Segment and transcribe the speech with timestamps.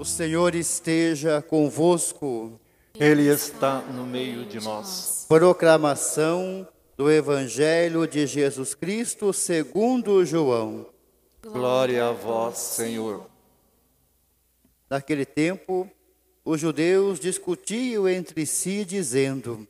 [0.00, 2.58] O Senhor esteja convosco.
[2.98, 5.26] Ele está no meio de nós.
[5.28, 10.86] Proclamação do Evangelho de Jesus Cristo segundo João.
[11.42, 13.26] Glória a vós, Senhor.
[14.88, 15.86] Naquele tempo,
[16.46, 19.68] os judeus discutiam entre si, dizendo: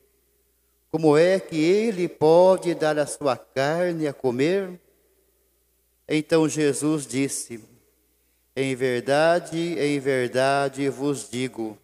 [0.89, 4.79] Como é que ele pode dar a sua carne a comer?
[6.07, 7.59] Então Jesus disse:
[8.61, 11.77] em verdade, em verdade vos digo: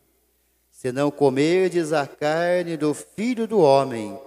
[0.72, 4.18] se não comerdes a carne do filho do homem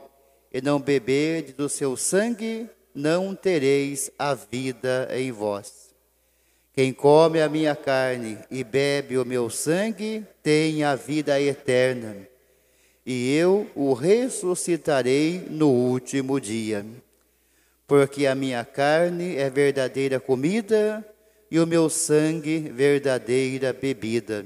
[0.52, 5.94] e não beberdes do seu sangue, não tereis a vida em vós.
[6.72, 12.16] Quem come a minha carne e bebe o meu sangue tem a vida eterna,
[13.06, 16.84] e eu o ressuscitarei no último dia.
[17.86, 21.04] Porque a minha carne é verdadeira comida
[21.50, 24.44] e o meu sangue verdadeira bebida.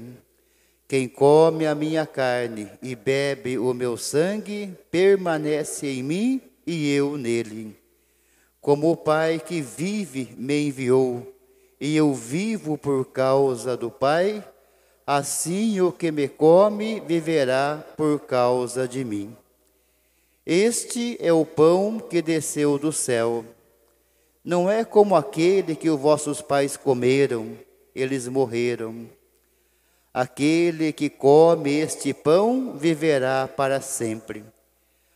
[0.87, 7.17] Quem come a minha carne e bebe o meu sangue, permanece em mim e eu
[7.17, 7.75] nele.
[8.59, 11.31] Como o Pai que vive me enviou,
[11.79, 14.43] e eu vivo por causa do Pai,
[15.05, 19.35] assim o que me come viverá por causa de mim.
[20.45, 23.45] Este é o pão que desceu do céu
[24.45, 27.57] não é como aquele que os vossos pais comeram,
[27.95, 29.09] eles morreram.
[30.13, 34.45] Aquele que come este pão viverá para sempre.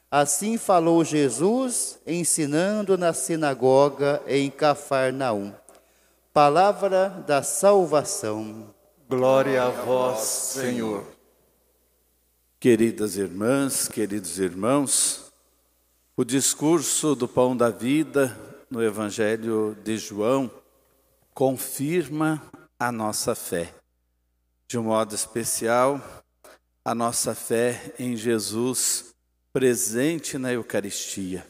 [0.09, 5.53] Assim falou Jesus, ensinando na sinagoga em Cafarnaum.
[6.33, 8.73] Palavra da salvação.
[9.07, 11.05] Glória a vós, Senhor.
[12.59, 15.31] Queridas irmãs, queridos irmãos,
[16.17, 18.35] o discurso do pão da vida
[18.69, 20.51] no Evangelho de João
[21.33, 22.41] confirma
[22.77, 23.73] a nossa fé.
[24.67, 26.01] De um modo especial,
[26.85, 29.13] a nossa fé em Jesus
[29.51, 31.45] presente na Eucaristia.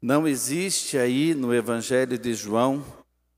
[0.00, 2.84] Não existe aí no Evangelho de João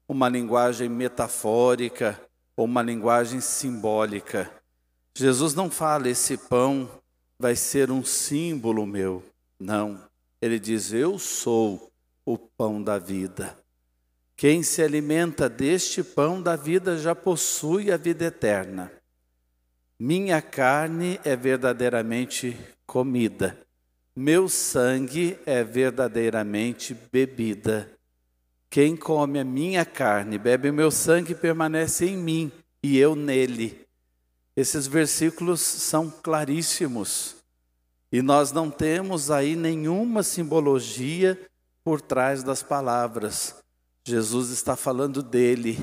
[0.09, 2.21] uma linguagem metafórica
[2.57, 4.51] ou uma linguagem simbólica.
[5.17, 6.91] Jesus não fala esse pão
[7.39, 9.23] vai ser um símbolo meu.
[9.59, 10.01] Não.
[10.41, 11.91] Ele diz: Eu sou
[12.27, 13.57] o pão da vida.
[14.37, 18.93] Quem se alimenta deste pão da vida já possui a vida eterna.
[19.99, 22.55] Minha carne é verdadeiramente
[22.85, 23.59] comida,
[24.15, 27.91] meu sangue é verdadeiramente bebida.
[28.69, 33.87] Quem come a minha carne, bebe o meu sangue, permanece em mim e eu nele.
[34.55, 37.37] Esses versículos são claríssimos.
[38.11, 41.39] E nós não temos aí nenhuma simbologia
[41.87, 43.55] por trás das palavras.
[44.05, 45.79] Jesus está falando dele,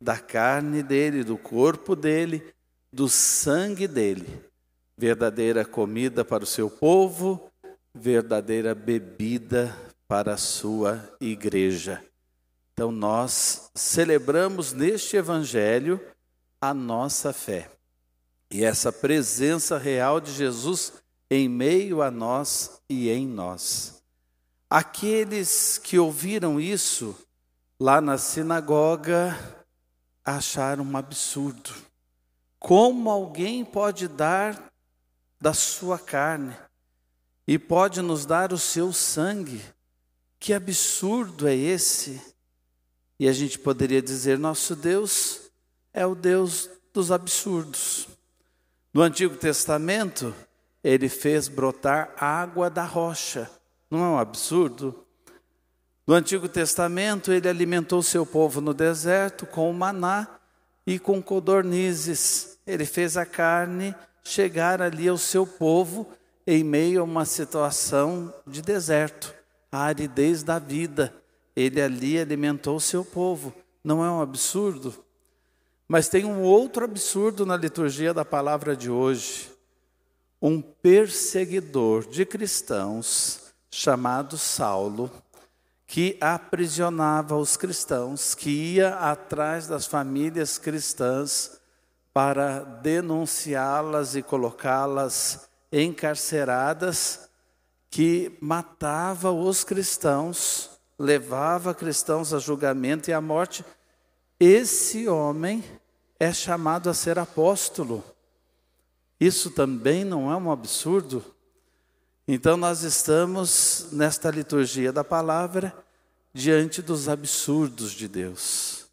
[0.00, 2.42] da carne dele, do corpo dele,
[2.90, 4.42] do sangue dele.
[4.96, 7.50] Verdadeira comida para o seu povo,
[7.94, 9.76] verdadeira bebida
[10.08, 12.02] para a sua igreja.
[12.72, 16.00] Então nós celebramos neste evangelho
[16.62, 17.70] a nossa fé.
[18.50, 20.94] E essa presença real de Jesus
[21.30, 24.01] em meio a nós e em nós.
[24.74, 27.14] Aqueles que ouviram isso
[27.78, 29.38] lá na sinagoga
[30.24, 31.74] acharam um absurdo.
[32.58, 34.72] Como alguém pode dar
[35.38, 36.56] da sua carne
[37.46, 39.62] e pode nos dar o seu sangue?
[40.40, 42.18] Que absurdo é esse?
[43.20, 45.50] E a gente poderia dizer: nosso Deus
[45.92, 48.08] é o Deus dos absurdos.
[48.90, 50.34] No Antigo Testamento,
[50.82, 53.50] ele fez brotar água da rocha
[53.92, 55.04] não é um absurdo?
[56.06, 60.26] No Antigo Testamento, ele alimentou seu povo no deserto com o maná
[60.86, 62.58] e com codornizes.
[62.66, 63.94] Ele fez a carne
[64.24, 66.08] chegar ali ao seu povo
[66.46, 69.34] em meio a uma situação de deserto,
[69.70, 71.14] a aridez da vida.
[71.54, 73.52] Ele ali alimentou seu povo.
[73.84, 75.04] Não é um absurdo?
[75.86, 79.52] Mas tem um outro absurdo na liturgia da palavra de hoje.
[80.40, 83.41] Um perseguidor de cristãos
[83.74, 85.10] chamado Saulo,
[85.86, 91.58] que aprisionava os cristãos, que ia atrás das famílias cristãs
[92.12, 97.30] para denunciá-las e colocá-las encarceradas,
[97.90, 103.64] que matava os cristãos, levava cristãos a julgamento e à morte.
[104.38, 105.64] Esse homem
[106.20, 108.04] é chamado a ser apóstolo.
[109.18, 111.24] Isso também não é um absurdo?
[112.34, 115.76] Então, nós estamos nesta liturgia da palavra
[116.32, 118.86] diante dos absurdos de Deus.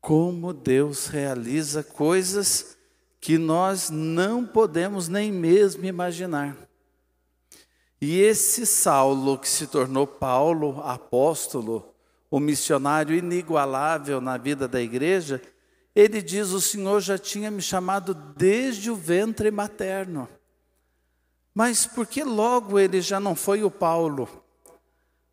[0.00, 2.78] como Deus realiza coisas
[3.20, 6.56] que nós não podemos nem mesmo imaginar.
[8.00, 11.94] E esse Saulo, que se tornou Paulo, apóstolo,
[12.30, 15.42] o missionário inigualável na vida da igreja,
[15.94, 20.26] ele diz: O Senhor já tinha me chamado desde o ventre materno.
[21.56, 24.28] Mas por que logo ele já não foi o Paulo?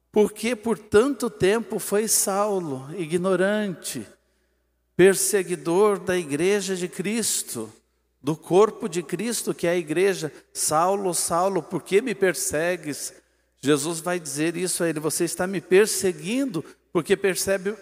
[0.10, 4.08] Porque por tanto tempo foi Saulo, ignorante,
[4.96, 7.70] perseguidor da igreja de Cristo,
[8.22, 10.32] do corpo de Cristo, que é a igreja.
[10.54, 13.14] Saulo, Saulo, por que me persegues?
[13.60, 17.76] Jesus vai dizer isso a ele: Você está me perseguindo porque percebe,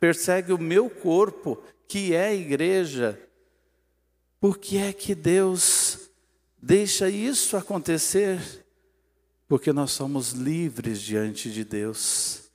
[0.00, 3.16] persegue o meu corpo, que é a igreja.
[4.40, 5.97] Por que é que Deus
[6.60, 8.64] deixa isso acontecer?
[9.46, 12.50] Porque nós somos livres diante de Deus.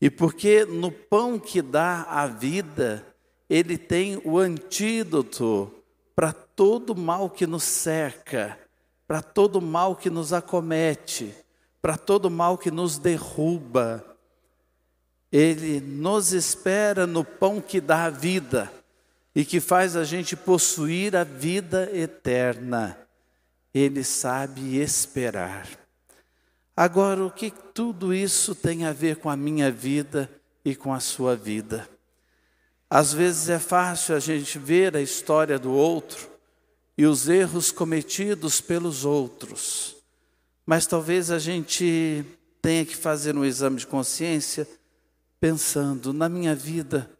[0.00, 3.04] E porque no pão que dá a vida,
[3.48, 5.72] ele tem o antídoto
[6.14, 8.58] para todo mal que nos cerca,
[9.06, 11.34] para todo mal que nos acomete,
[11.80, 14.04] para todo mal que nos derruba.
[15.30, 18.70] Ele nos espera no pão que dá a vida
[19.34, 23.07] e que faz a gente possuir a vida eterna.
[23.74, 25.68] Ele sabe esperar.
[26.76, 30.30] Agora, o que tudo isso tem a ver com a minha vida
[30.64, 31.88] e com a sua vida?
[32.88, 36.30] Às vezes é fácil a gente ver a história do outro
[36.96, 39.96] e os erros cometidos pelos outros,
[40.64, 42.24] mas talvez a gente
[42.62, 44.66] tenha que fazer um exame de consciência
[45.40, 47.10] pensando na minha vida,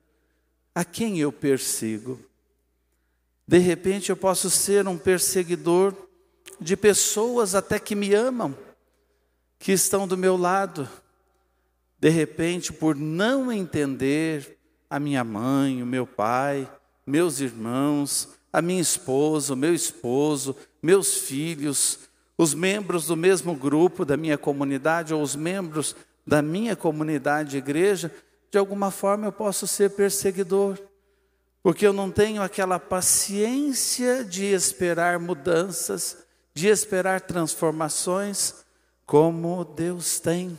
[0.75, 2.21] a quem eu persigo?
[3.47, 5.95] De repente eu posso ser um perseguidor
[6.61, 8.57] de pessoas até que me amam,
[9.59, 10.89] que estão do meu lado.
[11.99, 14.59] De repente, por não entender
[14.89, 16.71] a minha mãe, o meu pai,
[17.07, 22.01] meus irmãos, a minha esposa, o meu esposo, meus filhos,
[22.37, 25.97] os membros do mesmo grupo da minha comunidade ou os membros
[26.27, 28.13] da minha comunidade de igreja,
[28.51, 30.79] de alguma forma eu posso ser perseguidor,
[31.63, 36.28] porque eu não tenho aquela paciência de esperar mudanças,
[36.59, 38.65] de esperar transformações,
[39.07, 40.59] como Deus tem.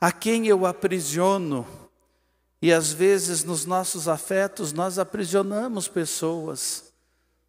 [0.00, 1.66] A quem eu aprisiono,
[2.62, 6.90] e às vezes nos nossos afetos nós aprisionamos pessoas.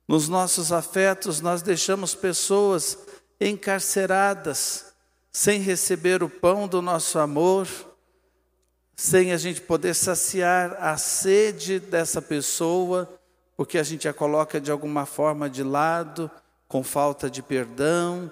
[0.06, 2.98] Nos nossos afetos nós deixamos pessoas
[3.40, 4.94] encarceradas,
[5.32, 7.70] sem receber o pão do nosso amor,
[8.98, 13.18] sem a gente poder saciar a sede dessa pessoa,
[13.56, 16.30] porque a gente a coloca de alguma forma de lado,
[16.70, 18.32] com falta de perdão,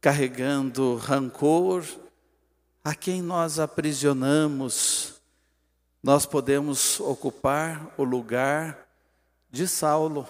[0.00, 1.84] carregando rancor,
[2.82, 5.20] a quem nós aprisionamos
[6.02, 8.88] nós podemos ocupar o lugar
[9.50, 10.26] de Saulo.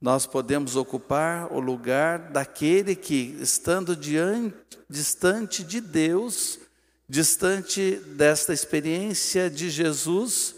[0.00, 4.56] Nós podemos ocupar o lugar daquele que, estando diante,
[4.88, 6.58] distante de Deus,
[7.06, 10.56] distante desta experiência de Jesus,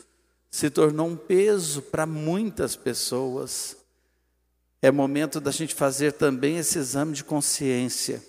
[0.50, 3.76] se tornou um peso para muitas pessoas.
[4.84, 8.22] É momento da gente fazer também esse exame de consciência.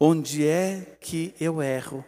[0.00, 2.02] Onde é que eu erro?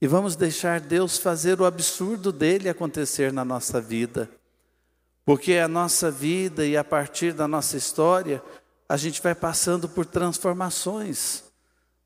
[0.00, 4.30] E vamos deixar Deus fazer o absurdo dele acontecer na nossa vida.
[5.24, 8.40] Porque a nossa vida e a partir da nossa história,
[8.88, 11.42] a gente vai passando por transformações.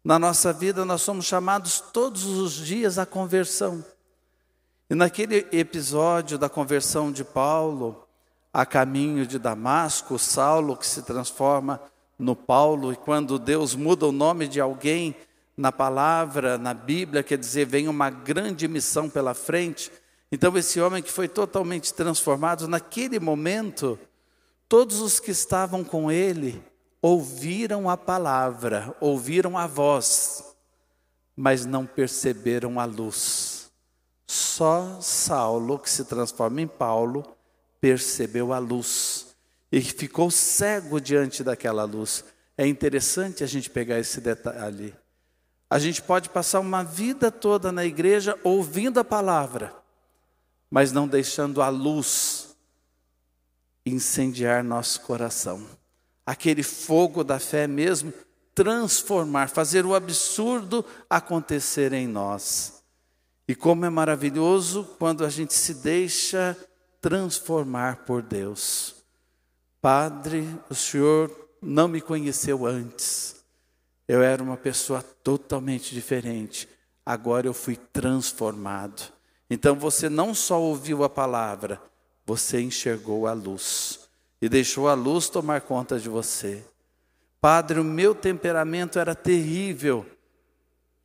[0.02, 3.84] Na nossa vida, nós somos chamados todos os dias à conversão.
[4.88, 8.08] E naquele episódio da conversão de Paulo,
[8.52, 11.80] a caminho de Damasco, Saulo que se transforma
[12.18, 15.16] no Paulo, e quando Deus muda o nome de alguém,
[15.56, 19.90] na palavra, na Bíblia, quer dizer, vem uma grande missão pela frente.
[20.30, 23.98] Então, esse homem que foi totalmente transformado, naquele momento,
[24.68, 26.62] todos os que estavam com ele
[27.00, 30.54] ouviram a palavra, ouviram a voz,
[31.36, 33.70] mas não perceberam a luz.
[34.26, 37.24] Só Saulo, que se transforma em Paulo,
[37.82, 39.34] percebeu a luz
[39.72, 42.24] e ficou cego diante daquela luz.
[42.56, 44.94] É interessante a gente pegar esse detalhe.
[45.68, 49.74] A gente pode passar uma vida toda na igreja ouvindo a palavra,
[50.70, 52.54] mas não deixando a luz
[53.84, 55.66] incendiar nosso coração.
[56.24, 58.12] Aquele fogo da fé mesmo
[58.54, 62.84] transformar, fazer o absurdo acontecer em nós.
[63.48, 66.56] E como é maravilhoso quando a gente se deixa
[67.02, 68.94] transformar por Deus.
[69.82, 71.30] Padre, o Senhor
[71.60, 73.42] não me conheceu antes
[74.12, 76.68] eu era uma pessoa totalmente diferente.
[77.04, 79.02] Agora eu fui transformado.
[79.48, 81.80] Então você não só ouviu a palavra,
[82.26, 84.00] você enxergou a luz
[84.40, 86.62] e deixou a luz tomar conta de você.
[87.40, 90.06] Padre, o meu temperamento era terrível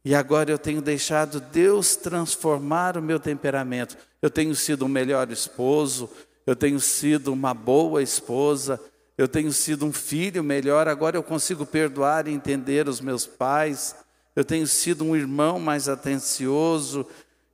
[0.07, 3.97] e agora eu tenho deixado Deus transformar o meu temperamento.
[4.21, 6.09] Eu tenho sido um melhor esposo,
[6.45, 8.79] eu tenho sido uma boa esposa,
[9.17, 13.97] eu tenho sido um filho melhor, agora eu consigo perdoar e entender os meus pais,
[14.33, 17.05] eu tenho sido um irmão mais atencioso,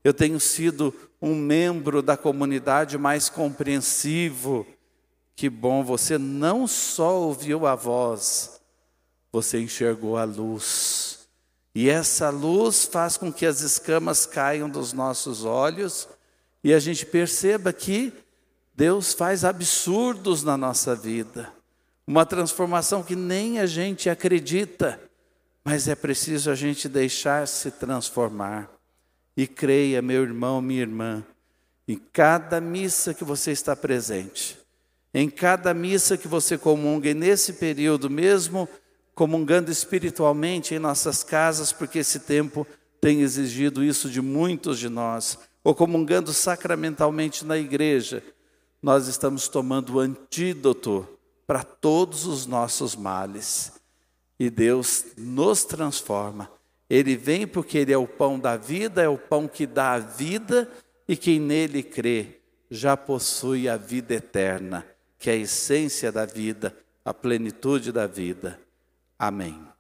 [0.03, 4.63] eu tenho sido um membro da comunidade mais compreensivo.
[5.35, 8.61] Que bom, você não só ouviu a voz,
[9.31, 11.02] você enxergou a luz.
[11.75, 16.07] E essa luz faz com que as escamas caiam dos nossos olhos
[16.63, 18.13] e a gente perceba que
[18.75, 21.51] Deus faz absurdos na nossa vida.
[22.05, 24.99] Uma transformação que nem a gente acredita,
[25.63, 28.69] mas é preciso a gente deixar se transformar.
[29.35, 31.23] E creia, meu irmão, minha irmã,
[31.87, 34.59] em cada missa que você está presente,
[35.13, 38.69] em cada missa que você comunga, e nesse período mesmo,
[39.15, 42.65] comungando espiritualmente em nossas casas, porque esse tempo
[42.99, 48.23] tem exigido isso de muitos de nós, ou comungando sacramentalmente na igreja,
[48.81, 51.07] nós estamos tomando o antídoto
[51.47, 53.71] para todos os nossos males.
[54.39, 56.49] E Deus nos transforma.
[56.89, 59.99] Ele vem porque Ele é o pão da vida, é o pão que dá a
[59.99, 60.69] vida,
[61.07, 62.39] e quem nele crê
[62.69, 64.85] já possui a vida eterna,
[65.17, 68.59] que é a essência da vida, a plenitude da vida.
[69.23, 69.72] Amém.